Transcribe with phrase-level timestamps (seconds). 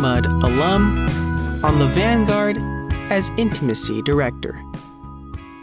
[0.00, 1.06] Mudd alum
[1.62, 2.56] on the Vanguard
[3.12, 4.58] as Intimacy Director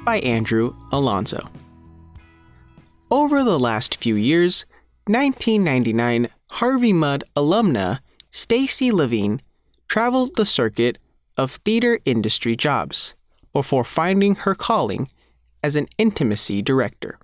[0.06, 1.50] by Andrew Alonzo.
[3.10, 4.68] Over the last few years,
[5.08, 9.42] 1999 Harvey Mudd alumna Stacy Levine
[9.88, 11.00] traveled the circuit
[11.36, 13.16] of theater industry jobs
[13.54, 15.10] before finding her calling
[15.64, 17.18] as an intimacy director.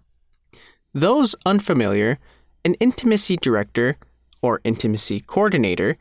[0.95, 2.17] Those unfamiliar,
[2.65, 3.97] an intimacy director
[4.41, 5.95] or intimacy coordinator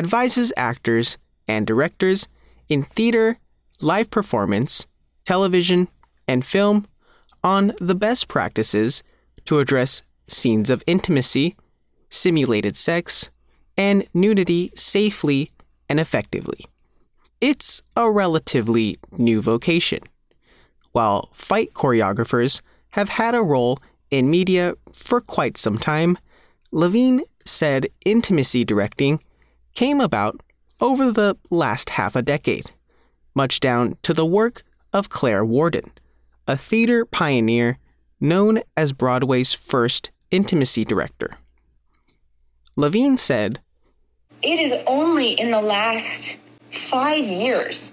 [0.00, 2.26] advises actors and directors
[2.70, 3.38] in theater,
[3.82, 4.86] live performance,
[5.26, 5.88] television,
[6.26, 6.86] and film
[7.44, 9.02] on the best practices
[9.44, 11.54] to address scenes of intimacy,
[12.08, 13.30] simulated sex,
[13.76, 15.52] and nudity safely
[15.86, 16.64] and effectively.
[17.42, 20.00] It's a relatively new vocation.
[20.92, 22.62] While fight choreographers
[22.92, 23.78] have had a role
[24.10, 26.16] in media for quite some time,
[26.72, 29.20] Levine said intimacy directing
[29.74, 30.42] came about
[30.80, 32.70] over the last half a decade,
[33.34, 35.92] much down to the work of Claire Warden,
[36.46, 37.78] a theater pioneer
[38.20, 41.30] known as Broadway's first intimacy director.
[42.76, 43.60] Levine said,
[44.42, 46.36] It is only in the last
[46.70, 47.92] five years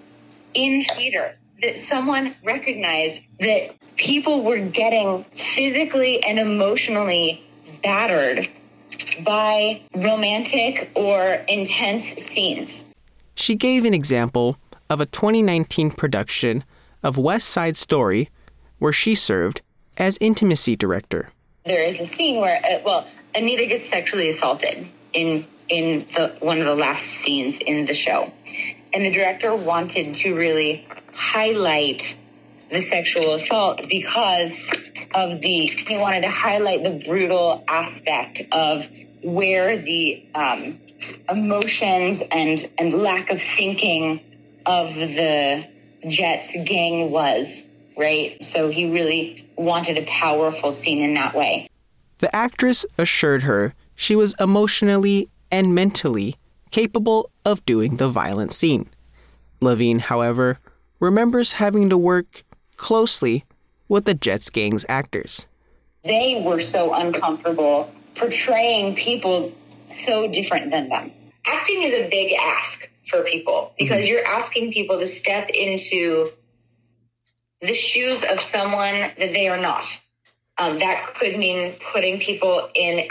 [0.53, 7.44] in theater that someone recognized that people were getting physically and emotionally
[7.83, 8.48] battered
[9.23, 12.83] by romantic or intense scenes.
[13.35, 14.57] She gave an example
[14.89, 16.63] of a 2019 production
[17.03, 18.30] of West Side Story
[18.80, 19.61] where she served
[19.97, 21.30] as intimacy director.
[21.65, 26.59] There is a scene where, uh, well, Anita gets sexually assaulted in in the one
[26.59, 28.31] of the last scenes in the show,
[28.93, 32.15] and the director wanted to really highlight
[32.71, 34.53] the sexual assault because
[35.18, 38.88] of the he wanted to highlight the brutal aspect of
[39.23, 40.80] where the um,
[41.28, 44.22] emotions and and lack of thinking
[44.68, 45.66] of the
[46.08, 47.64] Jets gang was
[47.98, 48.44] right.
[48.45, 51.67] So he really wanted a powerful scene in that way.
[52.20, 56.36] The actress assured her she was emotionally and mentally
[56.70, 58.88] capable of doing the violent scene.
[59.61, 60.60] Levine, however,
[61.00, 62.44] remembers having to work
[62.76, 63.45] closely
[63.87, 65.45] with the Jets gang's actors.
[66.03, 69.53] They were so uncomfortable portraying people
[69.87, 71.11] so different than them.
[71.45, 74.08] Acting is a big ask for people because mm-hmm.
[74.08, 76.30] you're asking people to step into
[77.61, 79.86] the shoes of someone that they are not.
[80.58, 83.08] Um, that could mean putting people in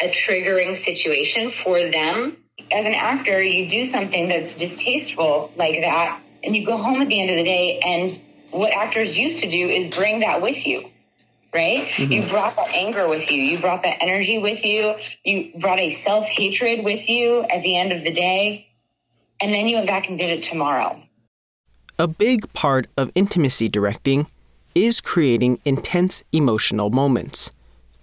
[0.00, 2.36] a triggering situation for them.
[2.72, 7.08] As an actor, you do something that's distasteful like that, and you go home at
[7.08, 8.18] the end of the day, and
[8.50, 10.90] what actors used to do is bring that with you
[11.56, 11.88] right?
[11.88, 12.12] Mm-hmm.
[12.12, 13.42] You brought that anger with you.
[13.42, 14.94] You brought that energy with you.
[15.24, 18.68] You brought a self hatred with you at the end of the day.
[19.40, 21.02] And then you went back and did it tomorrow.
[21.98, 24.26] A big part of intimacy directing
[24.74, 27.52] is creating intense emotional moments.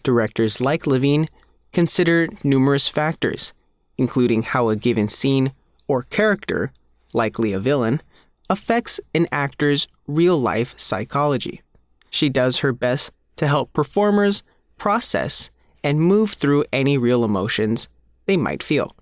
[0.02, 1.28] Directors like Levine
[1.72, 3.54] consider numerous factors,
[3.98, 5.54] including how a given scene
[5.88, 6.72] or character,
[7.14, 8.02] likely a villain,
[8.50, 11.62] affects an actor's real life psychology.
[12.10, 14.44] She does her best to help performers
[14.78, 15.50] process
[15.84, 17.90] and move through any real emotions
[18.26, 18.96] they might feel.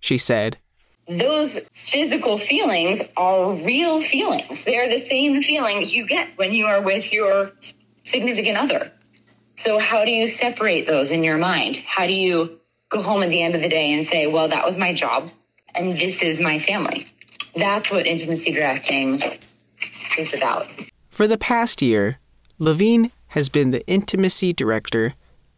[0.00, 0.58] She said,
[1.08, 4.64] Those physical feelings are real feelings.
[4.64, 7.52] They're the same feelings you get when you are with your
[8.04, 8.92] significant other.
[9.56, 11.78] So, how do you separate those in your mind?
[11.78, 12.60] How do you
[12.90, 15.30] go home at the end of the day and say, Well, that was my job
[15.74, 17.06] and this is my family?
[17.56, 19.22] That's what intimacy directing
[20.18, 20.66] is about.
[21.10, 22.18] For the past year,
[22.58, 25.14] Levine has been the intimacy director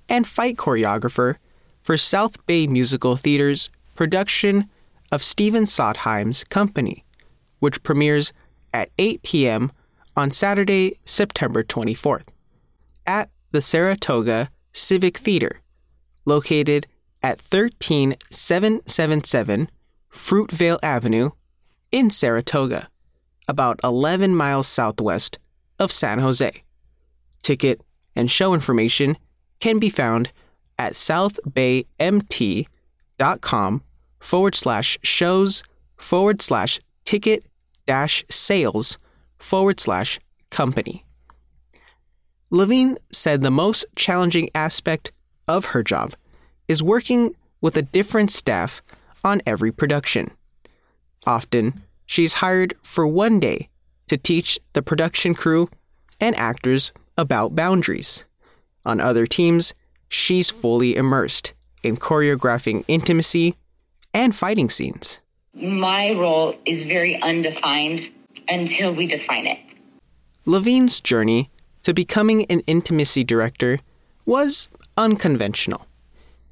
[0.09, 1.37] and fight choreographer
[1.83, 4.69] for South Bay Musical Theater's production
[5.13, 7.05] of Stephen Sondheim's Company,
[7.61, 8.33] which premieres
[8.75, 9.73] at 8 p.m.
[10.17, 12.29] on Saturday, September 24th,
[13.07, 15.61] at the Saratoga Civic Theater,
[16.25, 16.87] located
[17.23, 19.71] at 13777
[20.13, 21.31] Fruitvale Avenue
[21.97, 22.89] in Saratoga,
[23.49, 25.39] about 11 miles southwest
[25.79, 26.63] of San Jose
[27.47, 27.81] ticket,
[28.15, 29.17] and show information
[29.61, 30.31] can be found
[30.79, 33.83] at southbaymt.com
[34.19, 35.63] forward slash shows
[35.97, 37.47] forward slash ticket
[37.87, 38.99] dash sales
[39.39, 40.21] forward slash
[40.51, 41.07] company.
[42.51, 45.13] Levine said the most challenging aspect
[45.49, 46.13] of her job
[46.69, 48.83] is working with a different staff
[49.25, 50.31] on every production.
[51.27, 53.69] Often, she's hired for one day
[54.09, 55.69] to teach the production crew
[56.21, 58.25] and actors about boundaries.
[58.85, 59.75] On other teams,
[60.09, 63.57] she's fully immersed in choreographing intimacy
[64.15, 65.21] and fighting scenes.
[65.55, 68.11] My role is very undefined
[68.49, 69.59] until we define it.
[70.45, 71.51] Levine's journey
[71.83, 73.81] to becoming an intimacy director
[74.25, 75.87] was unconventional.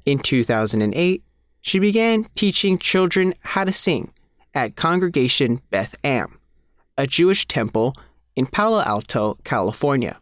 [0.05, 1.23] In 2008,
[1.61, 4.11] she began teaching children how to sing
[4.55, 6.39] at Congregation Beth Am,
[6.97, 7.93] a Jewish temple
[8.35, 10.19] in Palo Alto, California.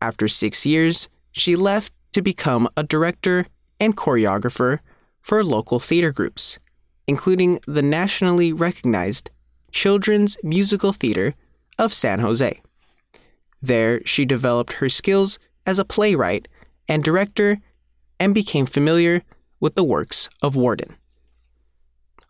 [0.00, 3.46] After six years, she left to become a director
[3.78, 4.80] and choreographer
[5.20, 6.58] for local theater groups,
[7.06, 9.30] including the nationally recognized
[9.70, 11.34] Children's Musical Theater
[11.78, 12.62] of San Jose.
[13.60, 16.48] There, she developed her skills as a playwright
[16.88, 17.58] and director
[18.18, 19.22] and became familiar
[19.60, 20.96] with the works of Warden.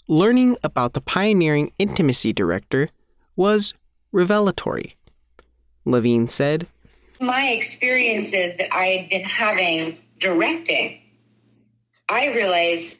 [0.08, 2.90] Learning about the pioneering intimacy director
[3.34, 3.74] was
[4.12, 4.94] revelatory.
[5.84, 6.68] Levine said,
[7.20, 11.00] My experiences that I had been having directing,
[12.08, 12.96] I realized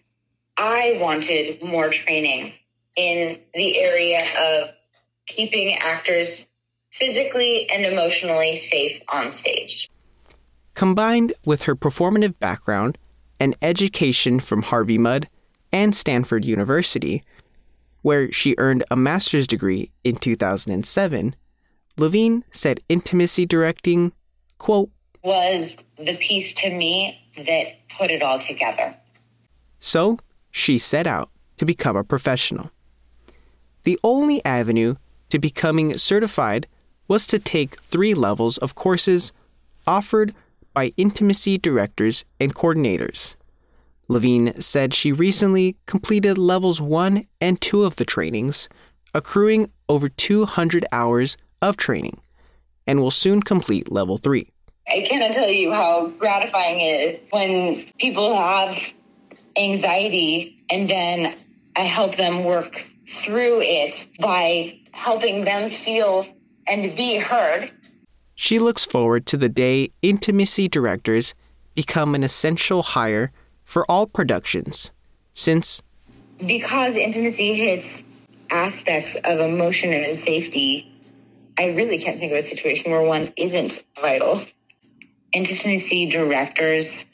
[0.58, 2.54] I wanted more training
[2.96, 4.70] in the area of
[5.26, 6.44] keeping actors
[6.90, 9.88] physically and emotionally safe on stage.
[10.74, 12.98] Combined with her performative background
[13.38, 15.28] and education from Harvey Mudd
[15.76, 17.22] and Stanford University,
[18.00, 21.36] where she earned a master's degree in 2007,
[21.98, 24.12] Levine said intimacy directing,
[24.56, 24.88] quote,
[25.22, 27.66] was the piece to me that
[27.98, 28.96] put it all together.
[29.78, 30.18] So
[30.50, 31.28] she set out
[31.58, 32.70] to become a professional.
[33.84, 34.94] The only avenue
[35.28, 36.68] to becoming certified
[37.06, 39.30] was to take three levels of courses
[39.86, 40.34] offered
[40.72, 43.36] by intimacy directors and coordinators.
[44.08, 48.68] Levine said she recently completed levels 1 and 2 of the trainings,
[49.12, 52.20] accruing over 200 hours of training,
[52.86, 54.48] and will soon complete level 3.
[54.88, 58.78] I cannot tell you how gratifying it is when people have
[59.58, 61.34] anxiety and then
[61.74, 66.26] I help them work through it by helping them feel
[66.66, 67.70] and be heard.
[68.34, 71.34] She looks forward to the day intimacy directors
[71.74, 73.32] become an essential hire
[73.66, 74.92] for all productions,
[75.34, 75.82] since
[76.38, 78.02] because intimacy hits
[78.50, 80.90] aspects of emotion and safety,
[81.58, 84.42] I really can't think of a situation where one isn't vital.
[85.32, 87.04] Intimacy directors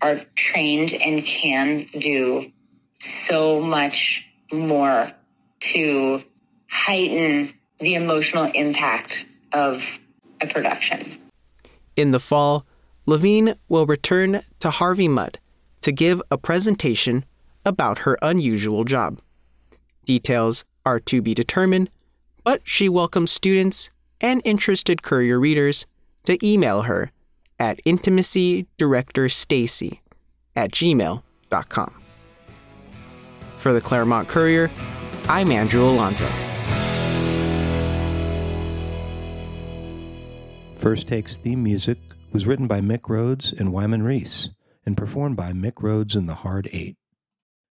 [0.00, 2.52] are trained and can do
[3.00, 5.10] so much more
[5.60, 6.22] to
[6.70, 9.98] heighten the emotional impact of
[10.40, 11.18] a production.
[11.96, 12.66] In the fall,
[13.06, 15.38] Levine will return to Harvey Mudd
[15.82, 17.26] to give a presentation
[17.64, 19.20] about her unusual job.
[20.04, 21.90] Details are to be determined,
[22.44, 23.90] but she welcomes students
[24.20, 25.86] and interested courier readers
[26.24, 27.12] to email her
[27.58, 30.00] at intimacydirectorstacy
[30.56, 31.94] at gmail.com.
[33.58, 34.70] For the Claremont Courier,
[35.28, 36.26] I'm Andrew Alonzo.
[40.76, 41.98] First Takes theme music
[42.32, 44.48] was written by Mick Rhodes and Wyman Reese
[44.84, 46.96] and performed by Mick Rhodes and the Hard Eight.